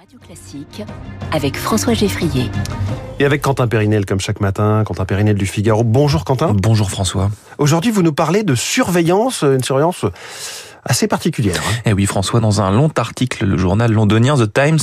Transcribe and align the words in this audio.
Radio 0.00 0.18
Classique 0.18 0.82
avec 1.30 1.58
François 1.58 1.92
Geffrier. 1.92 2.50
Et 3.18 3.26
avec 3.26 3.42
Quentin 3.42 3.68
Périnel, 3.68 4.06
comme 4.06 4.18
chaque 4.18 4.40
matin, 4.40 4.82
Quentin 4.86 5.04
Périnel 5.04 5.36
du 5.36 5.44
Figaro. 5.44 5.84
Bonjour 5.84 6.24
Quentin. 6.24 6.54
Bonjour 6.54 6.90
François. 6.90 7.30
Aujourd'hui, 7.58 7.90
vous 7.90 8.02
nous 8.02 8.14
parlez 8.14 8.42
de 8.42 8.54
surveillance, 8.54 9.42
une 9.42 9.62
surveillance 9.62 10.06
assez 10.86 11.06
particulière. 11.06 11.60
Hein. 11.68 11.82
Eh 11.84 11.92
oui, 11.92 12.06
François, 12.06 12.40
dans 12.40 12.62
un 12.62 12.70
long 12.70 12.90
article, 12.96 13.44
le 13.44 13.58
journal 13.58 13.92
londonien 13.92 14.38
The 14.38 14.50
Times 14.50 14.78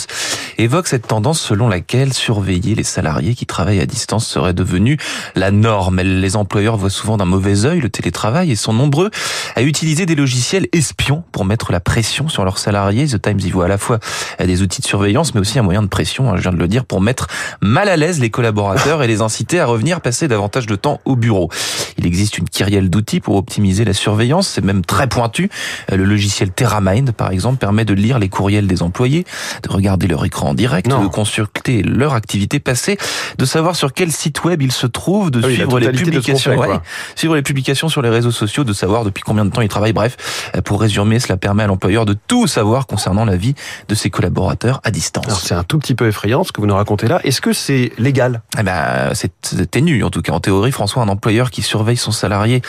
évoque 0.57 0.87
cette 0.87 1.07
tendance 1.07 1.39
selon 1.39 1.67
laquelle 1.67 2.13
surveiller 2.13 2.75
les 2.75 2.83
salariés 2.83 3.35
qui 3.35 3.45
travaillent 3.45 3.79
à 3.79 3.85
distance 3.85 4.27
serait 4.27 4.53
devenu 4.53 4.97
la 5.35 5.51
norme. 5.51 6.01
Les 6.01 6.35
employeurs 6.35 6.77
voient 6.77 6.89
souvent 6.89 7.17
d'un 7.17 7.25
mauvais 7.25 7.65
œil 7.65 7.79
le 7.79 7.89
télétravail 7.89 8.51
et 8.51 8.55
sont 8.55 8.73
nombreux 8.73 9.11
à 9.55 9.61
utiliser 9.61 10.05
des 10.05 10.15
logiciels 10.15 10.67
espions 10.71 11.23
pour 11.31 11.45
mettre 11.45 11.71
la 11.71 11.79
pression 11.79 12.29
sur 12.29 12.43
leurs 12.43 12.57
salariés. 12.57 13.07
The 13.07 13.21
Times 13.21 13.39
y 13.39 13.49
voit 13.49 13.65
à 13.65 13.67
la 13.67 13.77
fois 13.77 13.99
des 14.39 14.61
outils 14.61 14.81
de 14.81 14.87
surveillance, 14.87 15.35
mais 15.35 15.41
aussi 15.41 15.59
un 15.59 15.63
moyen 15.63 15.83
de 15.83 15.87
pression, 15.87 16.29
hein, 16.29 16.37
je 16.37 16.41
viens 16.41 16.53
de 16.53 16.57
le 16.57 16.67
dire, 16.67 16.85
pour 16.85 17.01
mettre 17.01 17.27
mal 17.61 17.89
à 17.89 17.97
l'aise 17.97 18.19
les 18.19 18.29
collaborateurs 18.29 19.03
et 19.03 19.07
les 19.07 19.21
inciter 19.21 19.59
à 19.59 19.65
revenir 19.65 20.01
passer 20.01 20.27
davantage 20.27 20.65
de 20.65 20.75
temps 20.75 20.99
au 21.05 21.15
bureau. 21.15 21.49
Il 21.97 22.05
existe 22.05 22.37
une 22.37 22.49
kyrielle 22.49 22.89
d'outils 22.89 23.19
pour 23.19 23.35
optimiser 23.35 23.85
la 23.85 23.93
surveillance, 23.93 24.47
c'est 24.47 24.63
même 24.63 24.83
très 24.83 25.07
pointu. 25.07 25.49
Le 25.91 26.03
logiciel 26.03 26.51
TerraMind, 26.51 27.11
par 27.11 27.31
exemple, 27.31 27.57
permet 27.57 27.85
de 27.85 27.93
lire 27.93 28.19
les 28.19 28.29
courriels 28.29 28.67
des 28.67 28.81
employés, 28.81 29.25
de 29.63 29.69
regarder 29.69 30.07
leur 30.07 30.25
écran 30.25 30.46
en 30.47 30.53
direct, 30.53 30.87
de 30.87 31.07
consulter 31.07 31.83
leur 31.83 32.13
activité 32.13 32.59
passée, 32.59 32.97
de 33.37 33.45
savoir 33.45 33.75
sur 33.75 33.93
quel 33.93 34.11
site 34.11 34.43
web 34.43 34.61
ils 34.61 34.71
se 34.71 34.87
trouvent, 34.87 35.31
de 35.31 35.41
ah 35.43 35.47
suivre 35.47 35.79
les 35.79 35.91
publications, 35.91 36.79
suivre 37.15 37.35
les 37.35 37.41
publications 37.41 37.89
sur 37.89 38.01
les 38.01 38.09
réseaux 38.09 38.31
sociaux, 38.31 38.63
de 38.63 38.73
savoir 38.73 39.03
depuis 39.03 39.23
combien 39.23 39.45
de 39.45 39.51
temps 39.51 39.61
ils 39.61 39.67
travaillent. 39.67 39.93
Bref, 39.93 40.51
pour 40.65 40.81
résumer, 40.81 41.19
cela 41.19 41.37
permet 41.37 41.63
à 41.63 41.67
l'employeur 41.67 42.05
de 42.05 42.15
tout 42.27 42.47
savoir 42.47 42.87
concernant 42.87 43.25
la 43.25 43.35
vie 43.35 43.55
de 43.87 43.95
ses 43.95 44.09
collaborateurs 44.09 44.79
à 44.83 44.91
distance. 44.91 45.43
C'est 45.43 45.55
un 45.55 45.63
tout 45.63 45.79
petit 45.79 45.95
peu 45.95 46.07
effrayant 46.07 46.43
ce 46.43 46.51
que 46.51 46.61
vous 46.61 46.67
nous 46.67 46.75
racontez 46.75 47.07
là. 47.07 47.19
Est-ce 47.23 47.41
que 47.41 47.53
c'est 47.53 47.91
légal? 47.97 48.41
Eh 48.57 48.63
ben, 48.63 49.11
c'est 49.13 49.31
ténu 49.69 50.03
en 50.03 50.09
tout 50.09 50.21
cas. 50.21 50.33
En 50.33 50.39
théorie, 50.39 50.71
François, 50.71 51.03
un 51.03 51.09
employeur 51.09 51.51
qui 51.51 51.61
surveille 51.61 51.97
son 51.97 52.11
salarié 52.11 52.61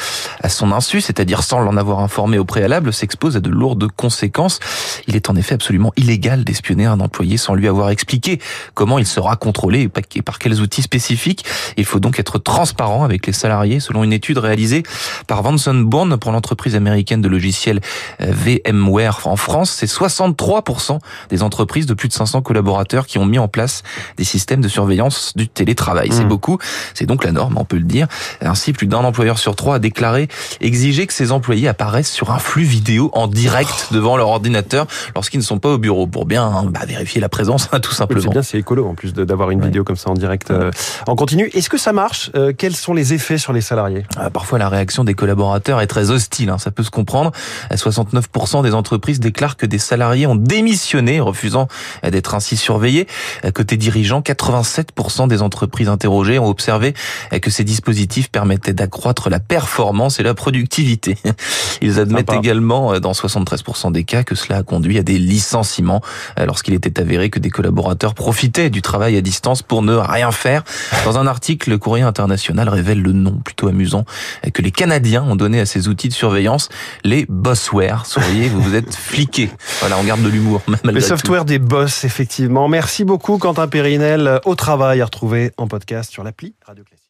à 0.42 0.48
son 0.48 0.72
insu, 0.72 1.00
c'est-à-dire 1.00 1.42
sans 1.42 1.60
l'en 1.60 1.76
avoir 1.76 2.00
informé 2.00 2.38
au 2.38 2.44
préalable, 2.44 2.92
s'expose 2.92 3.36
à 3.36 3.40
de 3.40 3.50
lourdes 3.50 3.88
conséquences. 3.92 4.58
Il 5.06 5.16
est 5.16 5.30
en 5.30 5.36
effet 5.36 5.54
absolument 5.54 5.92
illégal 5.96 6.44
d'espionner 6.44 6.86
un 6.86 7.00
employé 7.00 7.36
sans 7.36 7.54
lui 7.54 7.67
avoir 7.68 7.90
expliqué 7.90 8.40
comment 8.74 8.98
il 8.98 9.06
sera 9.06 9.36
contrôlé 9.36 9.88
et 10.14 10.22
par 10.22 10.38
quels 10.38 10.60
outils 10.60 10.82
spécifiques. 10.82 11.44
Il 11.76 11.84
faut 11.84 12.00
donc 12.00 12.18
être 12.18 12.38
transparent 12.38 13.04
avec 13.04 13.26
les 13.26 13.32
salariés 13.32 13.80
selon 13.80 14.04
une 14.04 14.12
étude 14.12 14.38
réalisée 14.38 14.82
par 15.28 15.42
Vanson 15.42 15.74
Bourne 15.74 16.16
pour 16.16 16.32
l'entreprise 16.32 16.74
américaine 16.74 17.20
de 17.20 17.28
logiciels 17.28 17.80
euh, 18.20 18.32
VMware 18.32 19.20
en 19.26 19.36
France. 19.36 19.70
C'est 19.70 19.86
63% 19.86 20.98
des 21.28 21.44
entreprises 21.44 21.86
de 21.86 21.94
plus 21.94 22.08
de 22.08 22.14
500 22.14 22.42
collaborateurs 22.42 23.06
qui 23.06 23.18
ont 23.18 23.26
mis 23.26 23.38
en 23.38 23.46
place 23.46 23.84
des 24.16 24.24
systèmes 24.24 24.60
de 24.60 24.68
surveillance 24.68 25.34
du 25.36 25.46
télétravail. 25.48 26.08
C'est 26.10 26.24
mmh. 26.24 26.28
beaucoup. 26.28 26.58
C'est 26.94 27.06
donc 27.06 27.24
la 27.24 27.30
norme, 27.30 27.56
on 27.58 27.64
peut 27.64 27.76
le 27.76 27.84
dire. 27.84 28.08
Ainsi, 28.40 28.72
plus 28.72 28.88
d'un 28.88 28.98
employeur 28.98 29.38
sur 29.38 29.54
trois 29.54 29.76
a 29.76 29.78
déclaré 29.78 30.28
exiger 30.60 31.06
que 31.06 31.12
ses 31.12 31.30
employés 31.30 31.68
apparaissent 31.68 32.10
sur 32.10 32.30
un 32.30 32.38
flux 32.38 32.64
vidéo 32.64 33.10
en 33.12 33.28
direct 33.28 33.88
devant 33.92 34.16
leur 34.16 34.28
ordinateur 34.28 34.86
lorsqu'ils 35.14 35.38
ne 35.38 35.44
sont 35.44 35.58
pas 35.58 35.68
au 35.68 35.78
bureau 35.78 36.06
pour 36.06 36.24
bien 36.24 36.44
hein, 36.44 36.64
bah, 36.64 36.80
vérifier 36.86 37.20
la 37.20 37.28
présence, 37.28 37.68
hein, 37.72 37.80
tout 37.80 37.92
simplement. 37.92 38.22
c'est 38.22 38.30
bien, 38.30 38.42
c'est 38.42 38.58
écolo 38.58 38.86
en 38.86 38.94
plus 38.94 39.12
d'avoir 39.12 39.50
une 39.50 39.60
vidéo 39.60 39.84
comme 39.84 39.96
ça 39.96 40.10
en 40.10 40.14
direct 40.14 40.50
euh, 40.50 40.70
en 41.06 41.14
continu. 41.16 41.50
Est-ce 41.52 41.68
que 41.68 41.78
ça 41.78 41.92
marche 41.92 42.30
euh, 42.34 42.52
Quels 42.56 42.74
sont 42.74 42.94
les 42.94 43.12
effets 43.12 43.38
sur 43.38 43.52
les 43.52 43.60
salariés? 43.60 44.04
Ah, 44.16 44.30
Parfois, 44.30 44.58
la 44.58 44.68
réaction 44.68 45.04
des 45.04 45.14
collaborateurs 45.18 45.80
est 45.80 45.86
très 45.86 46.10
hostile. 46.10 46.50
Hein, 46.50 46.58
ça 46.58 46.70
peut 46.70 46.82
se 46.82 46.90
comprendre. 46.90 47.32
69% 47.70 48.62
des 48.62 48.74
entreprises 48.74 49.20
déclarent 49.20 49.56
que 49.56 49.66
des 49.66 49.78
salariés 49.78 50.26
ont 50.26 50.36
démissionné, 50.36 51.20
refusant 51.20 51.68
d'être 52.02 52.34
ainsi 52.34 52.56
surveillés. 52.56 53.06
Côté 53.54 53.76
dirigeant, 53.76 54.20
87% 54.20 55.28
des 55.28 55.42
entreprises 55.42 55.88
interrogées 55.88 56.38
ont 56.38 56.48
observé 56.48 56.94
que 57.42 57.50
ces 57.50 57.64
dispositifs 57.64 58.30
permettaient 58.30 58.72
d'accroître 58.72 59.28
la 59.28 59.40
performance 59.40 60.20
et 60.20 60.22
la 60.22 60.34
productivité. 60.34 61.18
Ils 61.82 62.00
admettent 62.00 62.32
également 62.32 62.94
euh, 62.94 63.00
dans 63.00 63.12
73% 63.12 63.92
des 63.92 64.04
cas 64.04 64.22
que 64.22 64.34
cela 64.34 64.58
a 64.58 64.62
conduit 64.62 64.98
à 64.98 65.02
des 65.02 65.18
licenciements 65.18 66.00
euh, 66.38 66.46
lorsqu'il 66.46 66.74
était 66.74 67.00
avéré 67.00 67.30
que 67.30 67.38
des 67.38 67.50
collaborateurs 67.50 68.14
profitaient 68.14 68.70
du 68.70 68.82
travail 68.82 69.16
à 69.16 69.20
distance 69.20 69.62
pour 69.62 69.82
ne 69.82 69.94
rien 69.94 70.30
faire. 70.30 70.64
Dans 71.04 71.18
un 71.18 71.26
article, 71.26 71.70
le 71.70 71.78
Courrier 71.78 72.04
international 72.04 72.68
révèle 72.68 73.02
le 73.02 73.12
nom 73.12 73.40
plutôt 73.44 73.68
amusant 73.68 74.04
euh, 74.46 74.50
que 74.50 74.62
les 74.62 74.70
Canadiens 74.70 75.07
ont 75.16 75.36
donné 75.36 75.60
à 75.60 75.66
ces 75.66 75.88
outils 75.88 76.08
de 76.08 76.12
surveillance, 76.12 76.68
les 77.04 77.26
bossware. 77.28 78.04
Souriez, 78.06 78.48
vous 78.48 78.60
vous 78.60 78.74
êtes 78.74 78.94
fliqués. 78.94 79.50
Voilà, 79.80 79.98
on 79.98 80.04
garde 80.04 80.22
de 80.22 80.28
l'humour. 80.28 80.62
Le 80.84 81.00
software 81.00 81.44
des 81.44 81.58
boss, 81.58 82.04
effectivement. 82.04 82.68
Merci 82.68 83.04
beaucoup 83.04 83.38
Quentin 83.38 83.68
Périnel. 83.68 84.40
Au 84.44 84.54
travail 84.54 85.00
à 85.00 85.04
retrouver 85.06 85.52
en 85.56 85.68
podcast 85.68 86.10
sur 86.10 86.24
l'appli 86.24 86.54
Radio 86.66 86.84
Classique. 86.84 87.07